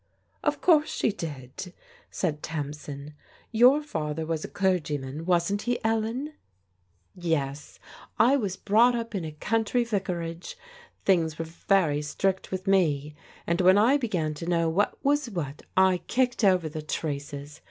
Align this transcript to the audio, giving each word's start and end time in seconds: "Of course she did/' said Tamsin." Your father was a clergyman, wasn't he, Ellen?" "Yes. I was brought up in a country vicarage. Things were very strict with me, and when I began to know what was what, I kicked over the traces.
"Of 0.43 0.61
course 0.61 0.89
she 0.89 1.11
did/' 1.11 1.73
said 2.09 2.41
Tamsin." 2.41 3.13
Your 3.61 3.83
father 3.83 4.25
was 4.25 4.43
a 4.43 4.47
clergyman, 4.47 5.27
wasn't 5.27 5.61
he, 5.61 5.77
Ellen?" 5.85 6.33
"Yes. 7.15 7.77
I 8.17 8.35
was 8.35 8.57
brought 8.57 8.95
up 8.95 9.13
in 9.13 9.23
a 9.23 9.31
country 9.33 9.83
vicarage. 9.83 10.57
Things 11.05 11.37
were 11.37 11.45
very 11.45 12.01
strict 12.01 12.49
with 12.49 12.65
me, 12.65 13.13
and 13.45 13.61
when 13.61 13.77
I 13.77 13.97
began 13.97 14.33
to 14.33 14.47
know 14.49 14.69
what 14.71 14.97
was 15.05 15.29
what, 15.29 15.61
I 15.77 15.99
kicked 16.07 16.43
over 16.43 16.67
the 16.67 16.81
traces. 16.81 17.59